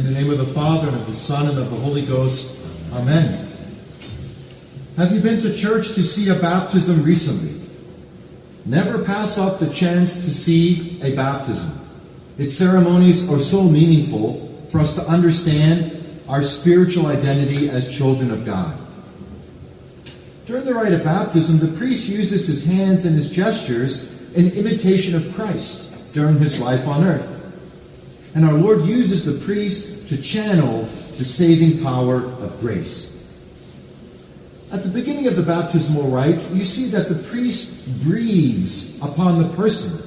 [0.00, 2.66] In the name of the Father, and of the Son, and of the Holy Ghost.
[2.94, 3.46] Amen.
[4.96, 7.68] Have you been to church to see a baptism recently?
[8.64, 11.78] Never pass up the chance to see a baptism.
[12.38, 18.46] Its ceremonies are so meaningful for us to understand our spiritual identity as children of
[18.46, 18.74] God.
[20.46, 25.14] During the rite of baptism, the priest uses his hands and his gestures in imitation
[25.14, 27.39] of Christ during his life on earth.
[28.34, 33.20] And our Lord uses the priest to channel the saving power of grace.
[34.72, 39.48] At the beginning of the baptismal rite, you see that the priest breathes upon the
[39.56, 39.98] person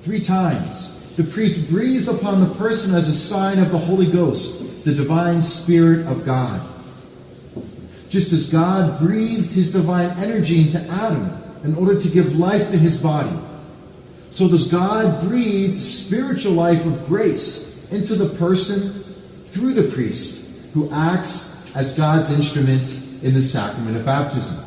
[0.00, 1.14] three times.
[1.16, 5.42] The priest breathes upon the person as a sign of the Holy Ghost, the divine
[5.42, 6.60] Spirit of God.
[8.08, 11.30] Just as God breathed his divine energy into Adam
[11.64, 13.34] in order to give life to his body,
[14.32, 18.80] so does God breathe spiritual life of grace into the person
[19.44, 22.80] through the priest who acts as God's instrument
[23.22, 24.64] in the sacrament of baptism.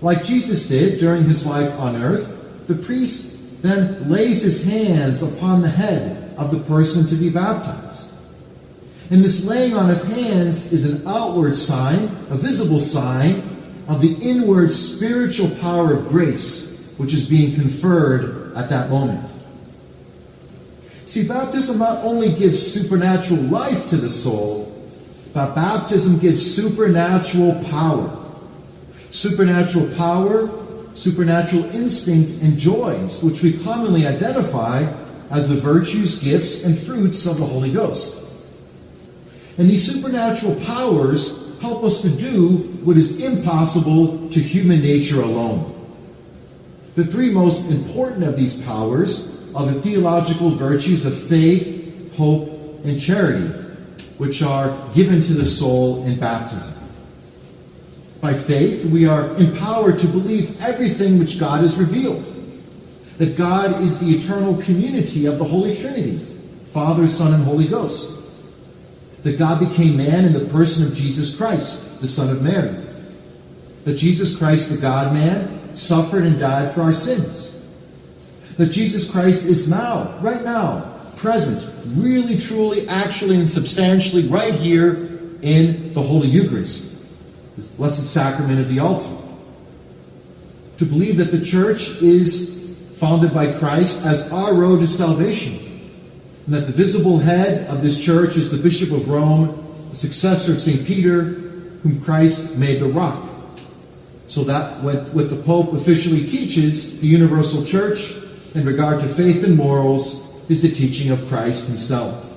[0.00, 5.60] Like Jesus did during his life on earth, the priest then lays his hands upon
[5.60, 8.12] the head of the person to be baptized.
[9.10, 13.42] And this laying on of hands is an outward sign, a visible sign
[13.88, 16.69] of the inward spiritual power of grace
[17.00, 19.26] which is being conferred at that moment.
[21.06, 24.66] See, baptism not only gives supernatural life to the soul,
[25.32, 28.14] but baptism gives supernatural power.
[29.08, 30.50] Supernatural power,
[30.94, 34.82] supernatural instinct, and joys, which we commonly identify
[35.30, 38.18] as the virtues, gifts, and fruits of the Holy Ghost.
[39.56, 45.79] And these supernatural powers help us to do what is impossible to human nature alone.
[47.00, 52.50] The three most important of these powers are the theological virtues of faith, hope,
[52.84, 53.46] and charity,
[54.18, 56.74] which are given to the soul in baptism.
[58.20, 62.22] By faith, we are empowered to believe everything which God has revealed.
[63.16, 66.18] That God is the eternal community of the Holy Trinity,
[66.66, 68.22] Father, Son, and Holy Ghost.
[69.22, 72.76] That God became man in the person of Jesus Christ, the Son of Mary.
[73.86, 77.56] That Jesus Christ, the God man, suffered and died for our sins.
[78.56, 85.08] That Jesus Christ is now, right now, present, really, truly, actually, and substantially right here
[85.42, 89.16] in the Holy Eucharist, this blessed sacrament of the altar.
[90.78, 95.58] To believe that the church is founded by Christ as our road to salvation,
[96.46, 100.52] and that the visible head of this church is the Bishop of Rome, the successor
[100.52, 100.86] of St.
[100.86, 101.22] Peter,
[101.82, 103.29] whom Christ made the rock.
[104.30, 108.12] So that what, what the Pope officially teaches the universal church
[108.54, 112.32] in regard to faith and morals is the teaching of Christ himself.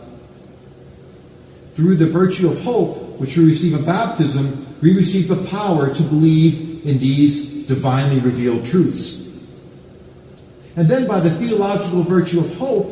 [1.76, 6.02] Through the virtue of hope, which we receive in baptism, we receive the power to
[6.02, 9.56] believe in these divinely revealed truths.
[10.76, 12.88] And then by the theological virtue of hope,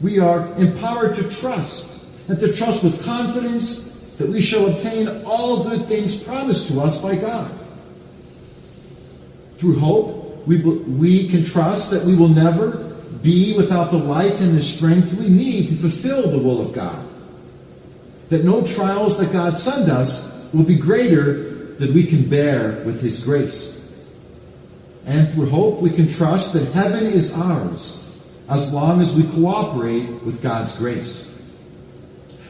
[0.00, 5.64] we are empowered to trust, and to trust with confidence that we shall obtain all
[5.64, 7.58] good things promised to us by God.
[9.62, 12.78] Through hope, we, we can trust that we will never
[13.22, 17.06] be without the light and the strength we need to fulfill the will of God.
[18.30, 23.00] That no trials that God send us will be greater than we can bear with
[23.00, 24.12] His grace.
[25.06, 28.20] And through hope, we can trust that heaven is ours
[28.50, 31.28] as long as we cooperate with God's grace.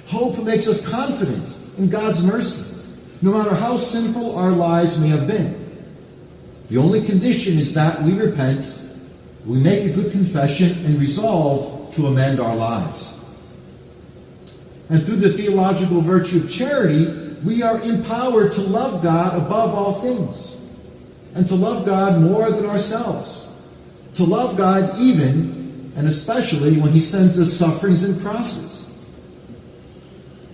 [0.06, 2.74] Hope makes us confident in God's mercy,
[3.20, 5.61] no matter how sinful our lives may have been.
[6.72, 8.80] The only condition is that we repent,
[9.44, 13.20] we make a good confession, and resolve to amend our lives.
[14.88, 17.08] And through the theological virtue of charity,
[17.44, 20.66] we are empowered to love God above all things,
[21.34, 23.46] and to love God more than ourselves,
[24.14, 28.90] to love God even and especially when He sends us sufferings and crosses.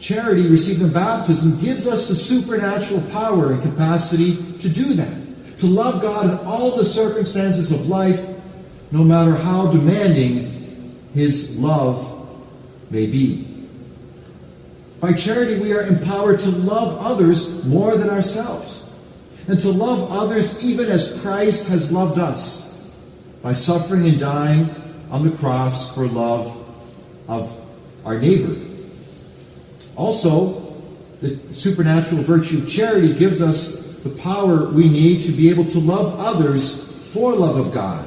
[0.00, 5.17] Charity received in baptism gives us the supernatural power and capacity to do that
[5.58, 8.28] to love God in all the circumstances of life,
[8.92, 12.14] no matter how demanding His love
[12.90, 13.44] may be.
[15.00, 18.92] By charity, we are empowered to love others more than ourselves,
[19.46, 22.92] and to love others even as Christ has loved us
[23.42, 24.74] by suffering and dying
[25.10, 26.54] on the cross for love
[27.28, 27.54] of
[28.04, 28.56] our neighbor.
[29.96, 30.60] Also,
[31.20, 35.78] the supernatural virtue of charity gives us the power we need to be able to
[35.78, 38.06] love others for love of God.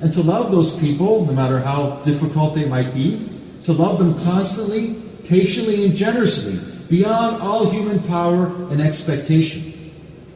[0.00, 3.28] And to love those people, no matter how difficult they might be,
[3.64, 4.96] to love them constantly,
[5.26, 6.58] patiently, and generously,
[6.88, 9.62] beyond all human power and expectation,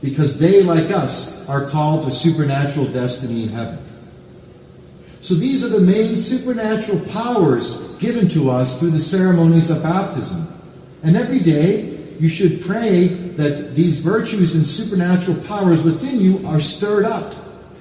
[0.02, 3.78] because they, like us, are called to supernatural destiny in heaven.
[5.20, 10.46] So these are the main supernatural powers given to us through the ceremonies of baptism.
[11.02, 11.94] And every day,
[12.25, 17.35] you should pray that these virtues and supernatural powers within you are stirred up,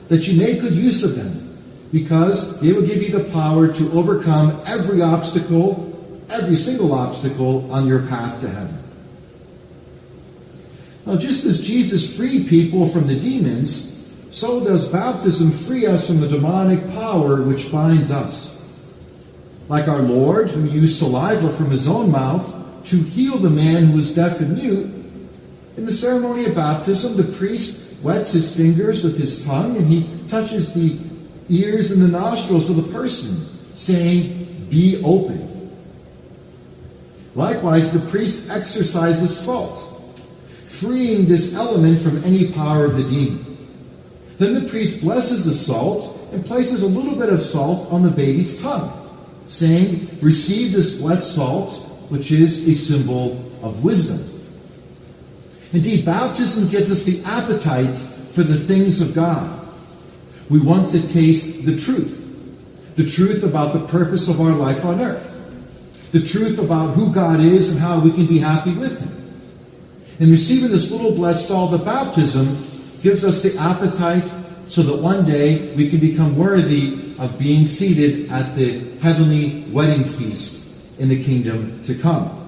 [0.09, 1.57] that you make good use of them,
[1.93, 5.89] because they will give you the power to overcome every obstacle,
[6.29, 8.77] every single obstacle on your path to heaven.
[11.05, 16.19] Now, just as Jesus freed people from the demons, so does baptism free us from
[16.19, 18.59] the demonic power which binds us.
[19.69, 23.97] Like our Lord, who used saliva from his own mouth to heal the man who
[23.97, 24.85] was deaf and mute,
[25.77, 30.07] in the ceremony of baptism, the priest wets his fingers with his tongue and he
[30.27, 30.99] touches the
[31.49, 33.35] ears and the nostrils of the person,
[33.75, 35.49] saying, Be open.
[37.35, 39.79] Likewise, the priest exorcises salt,
[40.65, 43.43] freeing this element from any power of the demon.
[44.37, 48.11] Then the priest blesses the salt and places a little bit of salt on the
[48.11, 48.91] baby's tongue,
[49.47, 54.33] saying, Receive this blessed salt, which is a symbol of wisdom.
[55.73, 59.59] Indeed, baptism gives us the appetite for the things of God.
[60.49, 62.19] We want to taste the truth.
[62.95, 65.31] The truth about the purpose of our life on earth.
[66.11, 69.09] The truth about who God is and how we can be happy with Him.
[70.19, 72.45] And receiving this little blessed salt of baptism
[73.01, 74.31] gives us the appetite
[74.67, 80.03] so that one day we can become worthy of being seated at the heavenly wedding
[80.03, 80.62] feast
[80.99, 82.39] in the kingdom to come.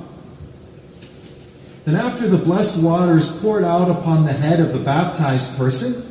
[1.86, 6.02] Then, after the blessed water is poured out upon the head of the baptized person,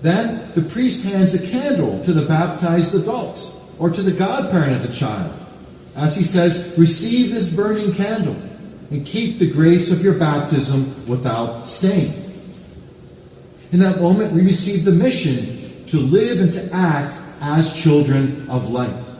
[0.00, 4.86] then the priest hands a candle to the baptized adult or to the godparent of
[4.86, 5.32] the child.
[5.96, 8.36] As he says, receive this burning candle
[8.90, 12.12] and keep the grace of your baptism without stain.
[13.72, 18.70] In that moment, we receive the mission to live and to act as children of
[18.70, 19.12] light.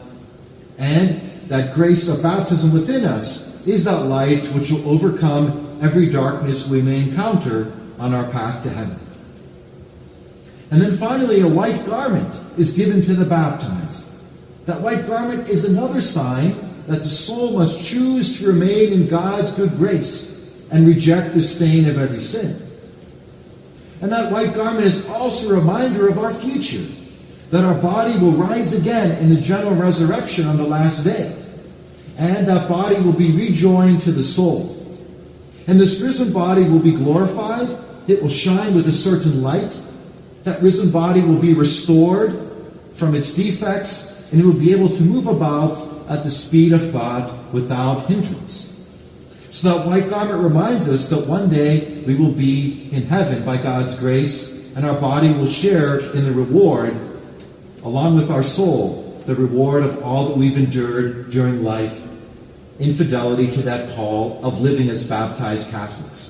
[0.77, 6.69] And that grace of baptism within us is that light which will overcome every darkness
[6.69, 8.99] we may encounter on our path to heaven.
[10.71, 14.09] And then finally, a white garment is given to the baptized.
[14.65, 16.55] That white garment is another sign
[16.87, 21.87] that the soul must choose to remain in God's good grace and reject the stain
[21.87, 22.59] of every sin.
[24.01, 26.83] And that white garment is also a reminder of our future,
[27.49, 31.35] that our body will rise again in the general resurrection on the last day,
[32.17, 34.69] and that body will be rejoined to the soul.
[35.67, 37.69] And this risen body will be glorified,
[38.07, 39.79] it will shine with a certain light,
[40.43, 42.33] that risen body will be restored
[42.91, 45.77] from its defects and it will be able to move about
[46.09, 48.71] at the speed of thought without hindrance.
[49.51, 53.57] So that white garment reminds us that one day we will be in heaven by
[53.57, 56.95] God's grace and our body will share in the reward
[57.83, 62.07] along with our soul, the reward of all that we've endured during life
[62.79, 66.29] in fidelity to that call of living as baptized Catholics.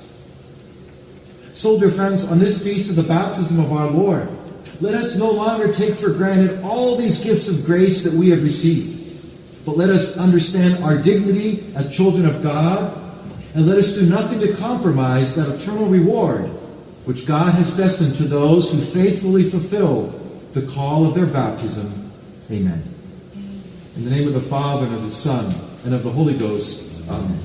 [1.54, 4.28] So, dear friends, on this feast of the baptism of our Lord,
[4.80, 8.42] let us no longer take for granted all these gifts of grace that we have
[8.42, 13.00] received, but let us understand our dignity as children of God,
[13.54, 16.50] and let us do nothing to compromise that eternal reward
[17.04, 20.08] which God has destined to those who faithfully fulfill
[20.54, 22.10] the call of their baptism.
[22.50, 22.82] Amen.
[23.96, 25.52] In the name of the Father, and of the Son,
[25.84, 27.08] and of the Holy Ghost.
[27.10, 27.40] Amen.